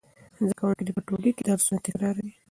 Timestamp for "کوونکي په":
0.59-1.01